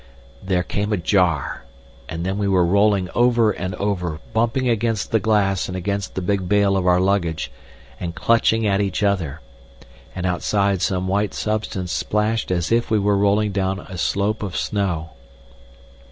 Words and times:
There 0.41 0.63
came 0.63 0.91
a 0.91 0.97
jar, 0.97 1.63
and 2.09 2.25
then 2.25 2.39
we 2.39 2.47
were 2.47 2.65
rolling 2.65 3.07
over 3.13 3.51
and 3.51 3.75
over, 3.75 4.19
bumping 4.33 4.67
against 4.67 5.11
the 5.11 5.19
glass 5.19 5.67
and 5.67 5.77
against 5.77 6.15
the 6.15 6.23
big 6.23 6.49
bale 6.49 6.75
of 6.75 6.87
our 6.87 6.99
luggage, 6.99 7.51
and 7.99 8.15
clutching 8.15 8.65
at 8.65 8.81
each 8.81 9.03
other, 9.03 9.41
and 10.15 10.25
outside 10.25 10.81
some 10.81 11.07
white 11.07 11.35
substance 11.35 11.91
splashed 11.91 12.49
as 12.49 12.71
if 12.71 12.89
we 12.89 12.97
were 12.97 13.15
rolling 13.15 13.51
down 13.51 13.79
a 13.79 13.95
slope 13.99 14.41
of 14.41 14.57
snow.... 14.57 15.11